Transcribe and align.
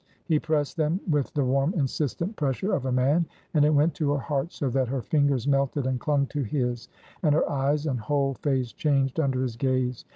He 0.25 0.39
pressed 0.39 0.77
them 0.77 0.99
with 1.07 1.31
the 1.35 1.45
warm 1.45 1.75
insistent 1.75 2.35
pressure 2.35 2.73
of 2.73 2.85
a 2.87 2.91
man, 2.91 3.27
and 3.53 3.63
it 3.63 3.69
went 3.69 3.93
to 3.93 4.11
her 4.13 4.17
heart 4.19 4.51
so 4.51 4.67
that 4.71 4.87
her 4.87 5.03
fingers 5.03 5.47
melted 5.47 5.85
and 5.85 5.99
clung 5.99 6.25
to 6.29 6.41
his, 6.41 6.89
and 7.21 7.35
her 7.35 7.47
eyes 7.47 7.85
and 7.85 7.99
whole 7.99 8.33
face 8.33 8.73
changed 8.73 9.19
under 9.19 9.43
his 9.43 9.55
gaze. 9.55 10.03